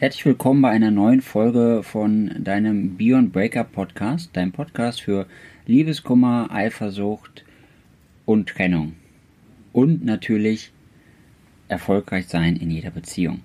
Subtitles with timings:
[0.00, 5.26] Herzlich willkommen bei einer neuen Folge von deinem Beyond Breakup Podcast, dein Podcast für
[5.66, 7.44] Liebeskummer, Eifersucht
[8.24, 8.92] und Trennung.
[9.72, 10.70] Und natürlich
[11.66, 13.40] erfolgreich sein in jeder Beziehung.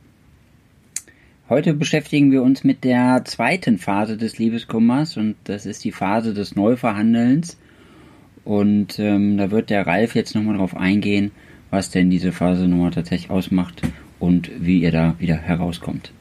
[1.50, 6.36] Heute beschäftigen wir uns mit der zweiten Phase des Liebeskummers und das ist die Phase
[6.36, 7.58] des Neuverhandelns.
[8.46, 11.32] Und ähm, da wird der Ralf jetzt nochmal drauf eingehen,
[11.72, 13.82] was denn diese Phase nochmal tatsächlich ausmacht
[14.20, 16.14] und wie ihr da wieder herauskommt.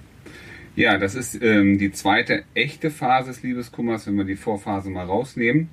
[0.75, 5.05] Ja, das ist ähm, die zweite echte Phase des Liebeskummers, wenn wir die Vorphase mal
[5.05, 5.69] rausnehmen.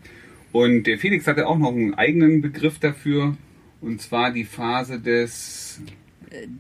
[0.52, 3.38] Und der Felix hatte auch noch einen eigenen Begriff dafür,
[3.82, 5.82] und zwar die Phase des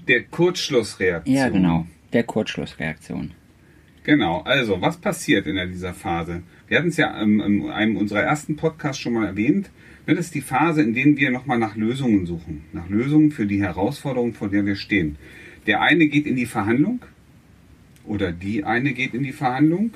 [0.07, 1.35] der Kurzschlussreaktion.
[1.35, 3.31] Ja, genau, der Kurzschlussreaktion.
[4.03, 6.41] Genau, also was passiert in dieser Phase?
[6.67, 9.69] Wir hatten es ja in einem unserer ersten Podcasts schon mal erwähnt.
[10.05, 12.63] Das ist die Phase, in der wir nochmal nach Lösungen suchen.
[12.73, 15.17] Nach Lösungen für die Herausforderung, vor der wir stehen.
[15.67, 17.01] Der eine geht in die Verhandlung,
[18.09, 19.91] oder die eine geht in die Verhandlung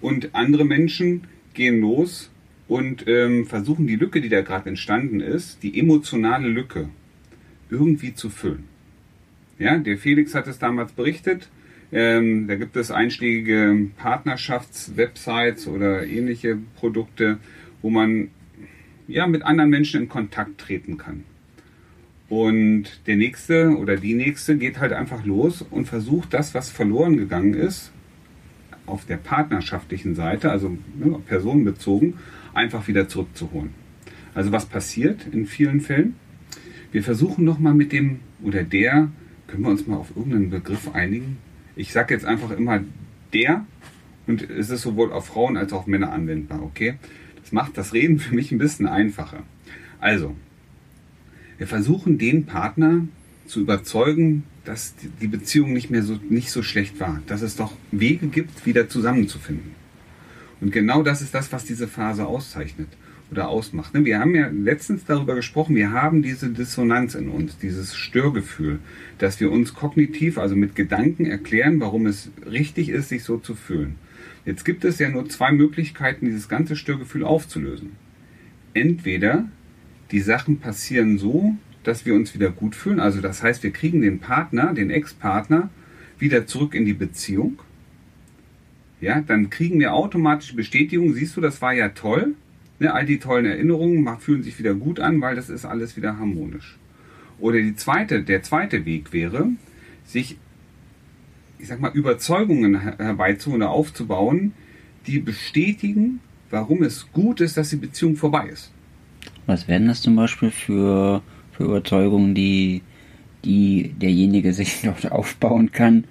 [0.00, 2.30] und andere Menschen gehen los
[2.68, 6.88] und ähm, versuchen die Lücke, die da gerade entstanden ist, die emotionale Lücke,
[7.68, 8.64] irgendwie zu füllen.
[9.58, 11.50] Ja, der Felix hat es damals berichtet.
[11.92, 17.38] Ähm, da gibt es einschlägige Partnerschaftswebsites oder ähnliche Produkte,
[17.82, 18.28] wo man
[19.06, 21.24] ja mit anderen Menschen in Kontakt treten kann.
[22.30, 27.16] Und der nächste oder die nächste geht halt einfach los und versucht das, was verloren
[27.16, 27.90] gegangen ist,
[28.86, 32.14] auf der partnerschaftlichen Seite, also ne, personenbezogen,
[32.54, 33.70] einfach wieder zurückzuholen.
[34.32, 36.14] Also was passiert in vielen Fällen?
[36.92, 39.08] Wir versuchen nochmal mit dem oder der,
[39.48, 41.38] können wir uns mal auf irgendeinen Begriff einigen?
[41.74, 42.80] Ich sage jetzt einfach immer
[43.32, 43.66] der
[44.28, 46.94] und es ist sowohl auf Frauen als auch auf Männer anwendbar, okay?
[47.42, 49.42] Das macht das Reden für mich ein bisschen einfacher.
[49.98, 50.36] Also,
[51.60, 53.06] wir versuchen den Partner
[53.44, 57.74] zu überzeugen, dass die Beziehung nicht mehr so, nicht so schlecht war, dass es doch
[57.92, 59.72] Wege gibt, wieder zusammenzufinden.
[60.62, 62.88] Und genau das ist das, was diese Phase auszeichnet
[63.30, 63.92] oder ausmacht.
[63.92, 68.78] Wir haben ja letztens darüber gesprochen, wir haben diese Dissonanz in uns, dieses Störgefühl,
[69.18, 73.54] dass wir uns kognitiv, also mit Gedanken erklären, warum es richtig ist, sich so zu
[73.54, 73.96] fühlen.
[74.46, 77.90] Jetzt gibt es ja nur zwei Möglichkeiten, dieses ganze Störgefühl aufzulösen.
[78.72, 79.50] Entweder
[80.10, 83.00] die Sachen passieren so, dass wir uns wieder gut fühlen.
[83.00, 85.70] Also das heißt, wir kriegen den Partner, den Ex-Partner,
[86.18, 87.60] wieder zurück in die Beziehung.
[89.00, 91.14] Ja, dann kriegen wir automatische Bestätigung.
[91.14, 92.34] Siehst du, das war ja toll.
[92.78, 96.18] Ne, all die tollen Erinnerungen fühlen sich wieder gut an, weil das ist alles wieder
[96.18, 96.78] harmonisch.
[97.38, 99.48] Oder die zweite, der zweite Weg wäre,
[100.04, 100.36] sich,
[101.58, 104.52] ich sag mal, Überzeugungen herbeizuholen oder aufzubauen,
[105.06, 108.70] die bestätigen, warum es gut ist, dass die Beziehung vorbei ist.
[109.50, 112.82] Was wären das zum Beispiel für, für Überzeugungen, die,
[113.44, 116.04] die derjenige sich dort aufbauen kann?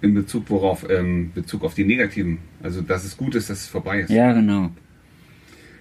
[0.00, 0.88] In Bezug worauf?
[0.88, 2.38] Ähm, Bezug auf die negativen.
[2.62, 4.10] Also, dass es gut ist, dass es vorbei ist.
[4.10, 4.70] Ja, genau.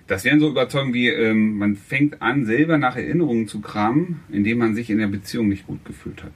[0.07, 4.57] Das wären so Überzeugungen wie, ähm, man fängt an, selber nach Erinnerungen zu kramen, indem
[4.57, 6.33] man sich in der Beziehung nicht gut gefühlt hat.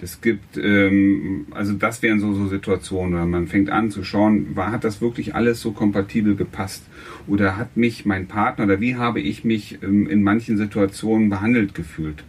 [0.00, 4.72] Das gibt, ähm, also das wären so, so Situationen, man fängt an zu schauen, war,
[4.72, 6.84] hat das wirklich alles so kompatibel gepasst?
[7.26, 11.74] Oder hat mich mein Partner oder wie habe ich mich ähm, in manchen Situationen behandelt
[11.74, 12.24] gefühlt?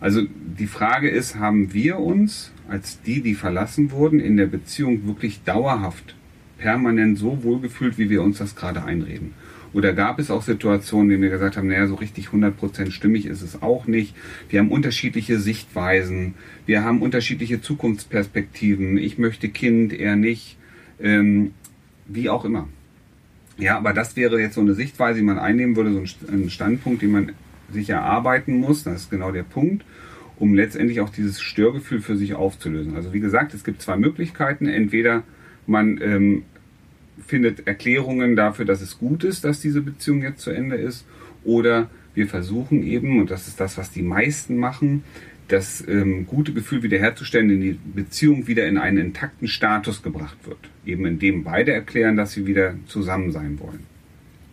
[0.00, 0.22] Also
[0.58, 5.42] die Frage ist, haben wir uns als die, die verlassen wurden, in der Beziehung wirklich
[5.44, 6.16] dauerhaft,
[6.58, 9.34] permanent so wohlgefühlt, wie wir uns das gerade einreden?
[9.72, 13.26] Oder gab es auch Situationen, in denen wir gesagt haben, naja, so richtig 100% stimmig
[13.26, 14.14] ist es auch nicht.
[14.48, 16.34] Wir haben unterschiedliche Sichtweisen,
[16.66, 18.96] wir haben unterschiedliche Zukunftsperspektiven.
[18.96, 20.56] Ich möchte Kind, er nicht,
[21.00, 21.52] ähm,
[22.06, 22.68] wie auch immer.
[23.58, 27.02] Ja, aber das wäre jetzt so eine Sichtweise, die man einnehmen würde, so ein Standpunkt,
[27.02, 27.32] den man
[27.72, 28.84] sich erarbeiten muss.
[28.84, 29.84] Das ist genau der Punkt,
[30.38, 32.94] um letztendlich auch dieses Störgefühl für sich aufzulösen.
[32.94, 34.66] Also wie gesagt, es gibt zwei Möglichkeiten.
[34.66, 35.24] Entweder
[35.66, 36.44] man ähm,
[37.26, 41.06] findet Erklärungen dafür, dass es gut ist, dass diese Beziehung jetzt zu Ende ist.
[41.44, 45.04] Oder wir versuchen eben, und das ist das, was die meisten machen,
[45.48, 50.58] das ähm, gute Gefühl wiederherzustellen, in die Beziehung wieder in einen intakten Status gebracht wird.
[50.84, 53.80] Eben indem beide erklären, dass sie wieder zusammen sein wollen.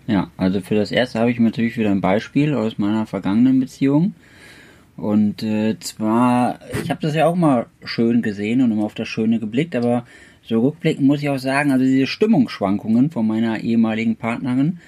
[0.07, 4.13] Ja, also für das erste habe ich natürlich wieder ein Beispiel aus meiner vergangenen Beziehung.
[4.95, 9.09] Und äh, zwar, ich habe das ja auch mal schön gesehen und immer auf das
[9.09, 10.05] Schöne geblickt, aber
[10.47, 14.79] so rückblickend muss ich auch sagen, also diese Stimmungsschwankungen von meiner ehemaligen Partnerin,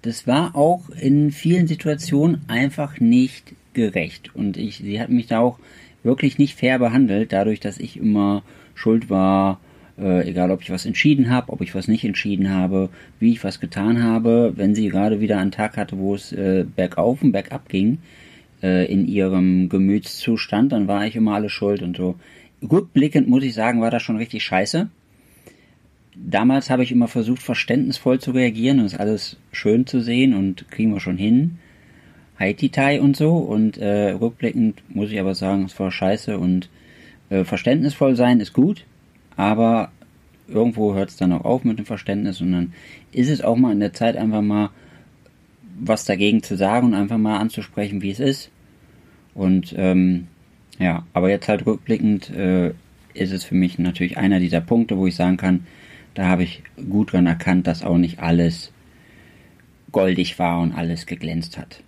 [0.00, 4.34] das war auch in vielen Situationen einfach nicht gerecht.
[4.34, 5.58] Und ich, sie hat mich da auch
[6.02, 8.42] wirklich nicht fair behandelt, dadurch, dass ich immer
[8.74, 9.60] schuld war,
[9.98, 12.88] äh, egal ob ich was entschieden habe, ob ich was nicht entschieden habe,
[13.20, 14.54] wie ich was getan habe.
[14.56, 17.98] Wenn sie gerade wieder einen Tag hatte, wo es äh, bergauf und bergab ging,
[18.62, 22.16] äh, in ihrem Gemütszustand, dann war ich immer alles schuld und so
[22.62, 24.88] rückblickend muss ich sagen, war das schon richtig scheiße.
[26.14, 30.70] Damals habe ich immer versucht, verständnisvoll zu reagieren und es alles schön zu sehen und
[30.70, 31.58] kriegen wir schon hin.
[32.38, 33.36] Haiti-Tai und so.
[33.36, 36.68] Und äh, rückblickend muss ich aber sagen, es war scheiße und
[37.30, 38.84] äh, verständnisvoll sein ist gut,
[39.36, 39.90] aber
[40.48, 42.74] irgendwo hört es dann auch auf mit dem Verständnis und dann
[43.10, 44.70] ist es auch mal in der Zeit einfach mal
[45.80, 48.50] was dagegen zu sagen und einfach mal anzusprechen, wie es ist.
[49.34, 50.26] Und ähm,
[50.78, 52.72] ja, aber jetzt halt rückblickend äh,
[53.14, 55.66] ist es für mich natürlich einer dieser Punkte, wo ich sagen kann,
[56.14, 58.72] da habe ich gut dran erkannt, dass auch nicht alles
[59.90, 61.82] goldig war und alles geglänzt hat.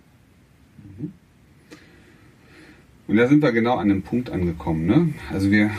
[3.07, 4.87] Und da sind wir genau an einem Punkt angekommen.
[4.87, 5.13] Ne?
[5.31, 5.69] Also wir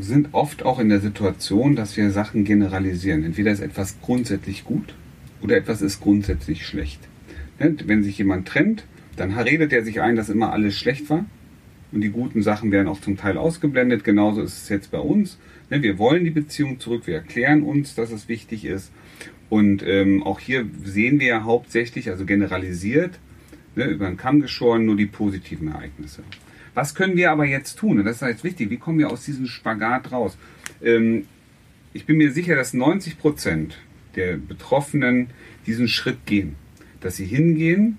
[0.00, 3.24] sind oft auch in der Situation, dass wir Sachen generalisieren.
[3.24, 4.94] Entweder ist etwas grundsätzlich gut
[5.42, 7.00] oder etwas ist grundsätzlich schlecht.
[7.58, 7.76] Ne?
[7.84, 8.84] Wenn sich jemand trennt,
[9.16, 11.26] dann redet er sich ein, dass immer alles schlecht war.
[11.92, 14.02] Und die guten Sachen werden auch zum Teil ausgeblendet.
[14.02, 15.38] Genauso ist es jetzt bei uns.
[15.70, 15.82] Ne?
[15.82, 17.06] Wir wollen die Beziehung zurück.
[17.06, 18.92] Wir erklären uns, dass es wichtig ist.
[19.50, 23.18] Und ähm, auch hier sehen wir ja hauptsächlich, also generalisiert,
[23.76, 26.22] ne, über den Kamm geschoren, nur die positiven Ereignisse.
[26.72, 27.98] Was können wir aber jetzt tun?
[27.98, 28.70] Und das ist jetzt wichtig.
[28.70, 30.38] Wie kommen wir aus diesem Spagat raus?
[30.82, 31.26] Ähm,
[31.92, 33.78] ich bin mir sicher, dass 90 Prozent
[34.16, 35.28] der Betroffenen
[35.66, 36.56] diesen Schritt gehen.
[37.00, 37.98] Dass sie hingehen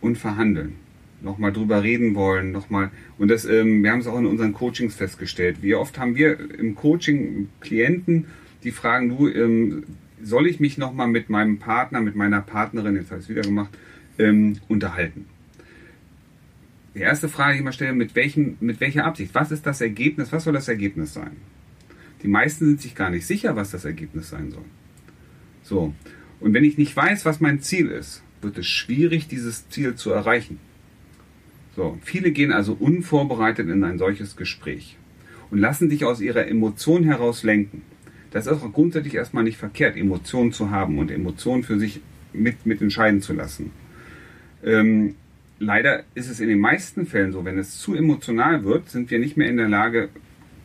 [0.00, 0.76] und verhandeln.
[1.24, 2.90] Nochmal drüber reden wollen, nochmal.
[3.16, 5.62] Und das, ähm, wir haben es auch in unseren Coachings festgestellt.
[5.62, 8.26] Wie oft haben wir im Coaching Klienten,
[8.62, 9.84] die fragen, du, ähm,
[10.22, 13.40] soll ich mich nochmal mit meinem Partner, mit meiner Partnerin, jetzt habe ich es wieder
[13.40, 13.70] gemacht,
[14.18, 15.24] ähm, unterhalten?
[16.94, 19.34] Die erste Frage, die ich immer stelle, mit, welchem, mit welcher Absicht?
[19.34, 20.30] Was ist das Ergebnis?
[20.30, 21.32] Was soll das Ergebnis sein?
[22.22, 24.64] Die meisten sind sich gar nicht sicher, was das Ergebnis sein soll.
[25.62, 25.94] So.
[26.38, 30.10] Und wenn ich nicht weiß, was mein Ziel ist, wird es schwierig, dieses Ziel zu
[30.10, 30.60] erreichen.
[31.76, 31.98] So.
[32.02, 34.96] Viele gehen also unvorbereitet in ein solches Gespräch
[35.50, 37.82] und lassen sich aus ihrer Emotion heraus lenken.
[38.30, 42.00] Das ist auch grundsätzlich erstmal nicht verkehrt, Emotionen zu haben und Emotionen für sich
[42.32, 43.70] mit, mit entscheiden zu lassen.
[44.64, 45.14] Ähm,
[45.58, 49.18] leider ist es in den meisten Fällen so, wenn es zu emotional wird, sind wir
[49.18, 50.08] nicht mehr in der Lage,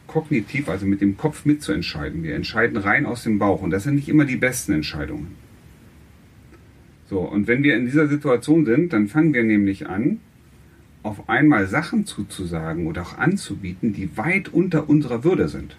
[0.07, 2.23] kognitiv, also mit dem Kopf mitzuentscheiden.
[2.23, 5.35] Wir entscheiden rein aus dem Bauch und das sind nicht immer die besten Entscheidungen.
[7.07, 10.19] So, und wenn wir in dieser Situation sind, dann fangen wir nämlich an,
[11.03, 15.77] auf einmal Sachen zuzusagen oder auch anzubieten, die weit unter unserer Würde sind.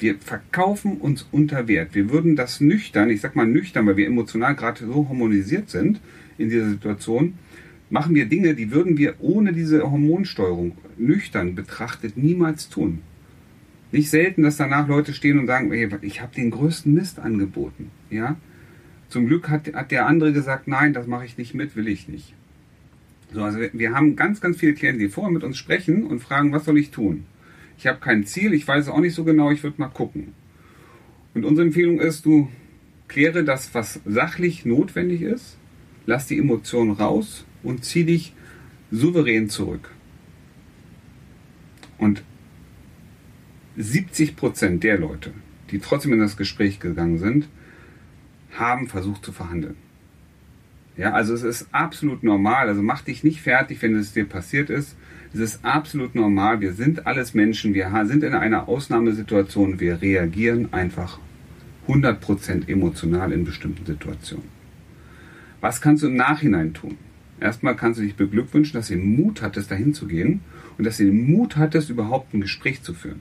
[0.00, 1.94] Wir verkaufen uns unter Wert.
[1.94, 6.00] Wir würden das nüchtern, ich sag mal nüchtern, weil wir emotional gerade so harmonisiert sind
[6.38, 7.34] in dieser Situation,
[7.90, 13.00] machen wir Dinge, die würden wir ohne diese Hormonsteuerung nüchtern betrachtet niemals tun.
[13.90, 17.90] Nicht selten, dass danach Leute stehen und sagen, ey, ich habe den größten Mist angeboten.
[18.10, 18.36] Ja?
[19.08, 22.08] Zum Glück hat, hat der andere gesagt, nein, das mache ich nicht mit, will ich
[22.08, 22.34] nicht.
[23.32, 26.52] So, also wir haben ganz, ganz viele Klienten, die vorher mit uns sprechen und fragen,
[26.52, 27.26] was soll ich tun?
[27.76, 30.32] Ich habe kein Ziel, ich weiß auch nicht so genau, ich würde mal gucken.
[31.34, 32.48] Und unsere Empfehlung ist, du
[33.06, 35.58] kläre das, was sachlich notwendig ist,
[36.06, 38.34] lass die Emotionen raus und zieh dich
[38.90, 39.90] souverän zurück.
[41.98, 42.22] Und
[43.76, 45.32] 70 Prozent der Leute,
[45.70, 47.48] die trotzdem in das Gespräch gegangen sind,
[48.52, 49.76] haben versucht zu verhandeln.
[50.98, 52.68] Ja, also es ist absolut normal.
[52.68, 54.96] Also mach dich nicht fertig, wenn es dir passiert ist.
[55.32, 56.60] Es ist absolut normal.
[56.60, 57.72] Wir sind alles Menschen.
[57.72, 59.78] Wir sind in einer Ausnahmesituation.
[59.78, 61.20] Wir reagieren einfach
[61.86, 64.46] 100% emotional in bestimmten Situationen.
[65.60, 66.98] Was kannst du im Nachhinein tun?
[67.40, 70.40] Erstmal kannst du dich beglückwünschen, dass du den Mut hattest, dahin zu gehen
[70.76, 73.20] und dass du den Mut hattest, überhaupt ein Gespräch zu führen.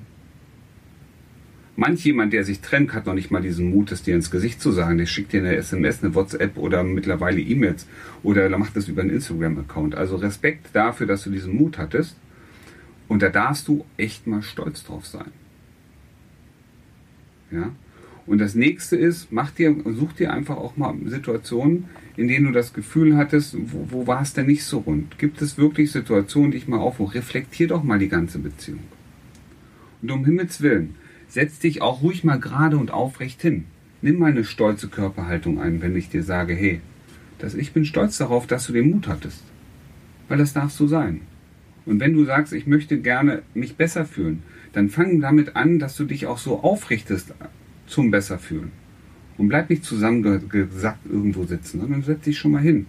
[1.80, 4.60] Manch jemand, der sich trennt, hat noch nicht mal diesen Mut, es dir ins Gesicht
[4.60, 4.98] zu sagen.
[4.98, 7.86] Der schickt dir eine SMS, eine WhatsApp oder mittlerweile E-Mails
[8.24, 9.94] oder macht das über einen Instagram-Account.
[9.94, 12.16] Also Respekt dafür, dass du diesen Mut hattest.
[13.08, 15.30] Und da darfst du echt mal stolz drauf sein.
[17.52, 17.72] Ja?
[18.26, 21.86] Und das nächste ist, mach dir, such dir einfach auch mal Situationen,
[22.18, 25.20] in denen du das Gefühl hattest, wo, wo war es denn nicht so rund?
[25.20, 27.14] Gibt es wirklich Situationen, die ich mal aufrufe?
[27.14, 28.80] Reflektier doch mal die ganze Beziehung.
[30.02, 30.96] Und um Himmels Willen,
[31.28, 33.66] setz dich auch ruhig mal gerade und aufrecht hin.
[34.02, 36.82] Nimm mal eine stolze Körperhaltung ein, wenn ich dir sage, hey,
[37.40, 39.44] dass ich bin stolz darauf, dass du den Mut hattest.
[40.28, 41.22] Weil das darfst du sein.
[41.86, 44.44] Und wenn du sagst, ich möchte gerne mich besser fühlen,
[44.74, 47.34] dann fang damit an, dass du dich auch so aufrichtest
[47.88, 48.72] zum besser fühlen.
[49.38, 52.88] Und bleib nicht zusammengesackt irgendwo sitzen, sondern setz dich schon mal hin.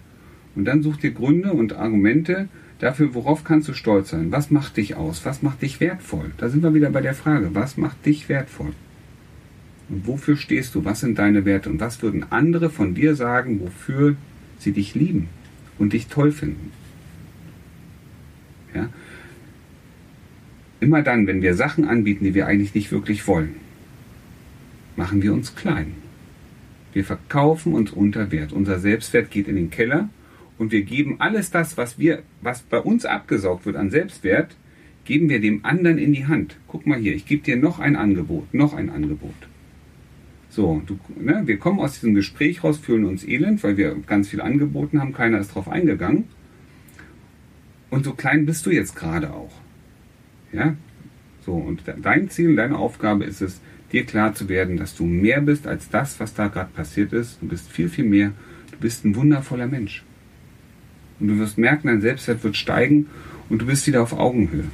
[0.54, 4.32] Und dann such dir Gründe und Argumente dafür, worauf kannst du stolz sein?
[4.32, 5.25] Was macht dich aus?
[5.25, 6.32] Was macht dich wertvoll?
[6.37, 8.73] Da sind wir wieder bei der Frage, was macht dich wertvoll?
[9.88, 10.85] Und wofür stehst du?
[10.85, 11.70] Was sind deine Werte?
[11.70, 14.16] Und was würden andere von dir sagen, wofür
[14.58, 15.28] sie dich lieben
[15.78, 16.73] und dich toll finden?
[18.75, 18.88] Ja?
[20.80, 23.56] Immer dann, wenn wir Sachen anbieten, die wir eigentlich nicht wirklich wollen,
[24.97, 25.94] machen wir uns klein.
[26.92, 28.52] Wir verkaufen uns unter Wert.
[28.52, 30.08] Unser Selbstwert geht in den Keller
[30.58, 34.56] und wir geben alles das, was wir, was bei uns abgesaugt wird an Selbstwert,
[35.04, 36.56] geben wir dem anderen in die Hand.
[36.66, 39.34] Guck mal hier, ich gebe dir noch ein Angebot, noch ein Angebot.
[40.50, 44.28] So, du, ne, wir kommen aus diesem Gespräch raus, fühlen uns elend, weil wir ganz
[44.28, 46.24] viel angeboten haben, keiner ist drauf eingegangen.
[47.90, 49.52] Und so klein bist du jetzt gerade auch.
[50.52, 50.76] Ja?
[51.46, 53.60] So, und dein Ziel, deine Aufgabe ist es,
[53.92, 57.40] dir klar zu werden, dass du mehr bist als das, was da gerade passiert ist.
[57.40, 58.32] Du bist viel, viel mehr.
[58.72, 60.04] Du bist ein wundervoller Mensch.
[61.20, 63.06] Und du wirst merken, dein Selbstwert wird steigen
[63.48, 64.64] und du bist wieder auf Augenhöhe.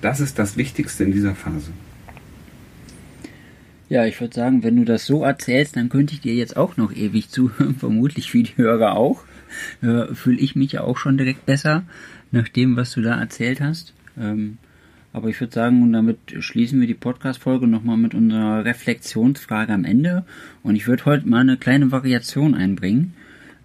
[0.00, 1.72] Das ist das Wichtigste in dieser Phase.
[3.88, 6.76] Ja, ich würde sagen, wenn du das so erzählst, dann könnte ich dir jetzt auch
[6.76, 9.22] noch ewig zuhören, vermutlich wie die Hörer auch.
[9.82, 11.84] Äh, Fühle ich mich ja auch schon direkt besser,
[12.32, 13.94] nach dem, was du da erzählt hast.
[14.18, 14.58] Ähm,
[15.12, 19.84] aber ich würde sagen, und damit schließen wir die Podcast-Folge nochmal mit unserer Reflexionsfrage am
[19.84, 20.26] Ende.
[20.62, 23.14] Und ich würde heute mal eine kleine Variation einbringen,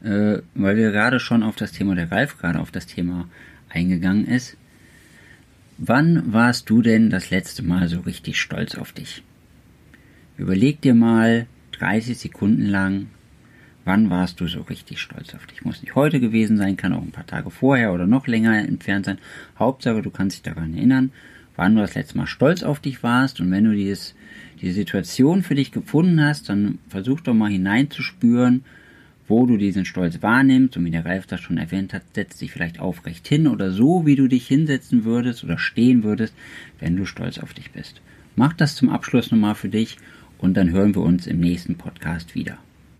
[0.03, 3.27] äh, weil wir gerade schon auf das Thema, der Ralf gerade auf das Thema
[3.69, 4.57] eingegangen ist.
[5.77, 9.23] Wann warst du denn das letzte Mal so richtig stolz auf dich?
[10.37, 13.07] Überleg dir mal 30 Sekunden lang,
[13.85, 15.63] wann warst du so richtig stolz auf dich?
[15.63, 19.05] Muss nicht heute gewesen sein, kann auch ein paar Tage vorher oder noch länger entfernt
[19.05, 19.17] sein.
[19.57, 21.11] Hauptsache, du kannst dich daran erinnern,
[21.55, 23.39] wann du das letzte Mal stolz auf dich warst.
[23.39, 24.15] Und wenn du dieses,
[24.61, 28.63] die Situation für dich gefunden hast, dann versuch doch mal hineinzuspüren,
[29.31, 30.77] wo du diesen Stolz wahrnimmst.
[30.77, 34.05] Und wie der Ralf das schon erwähnt hat, setz dich vielleicht aufrecht hin oder so,
[34.05, 36.35] wie du dich hinsetzen würdest oder stehen würdest,
[36.79, 38.01] wenn du stolz auf dich bist.
[38.35, 39.97] Mach das zum Abschluss nochmal für dich
[40.37, 42.59] und dann hören wir uns im nächsten Podcast wieder.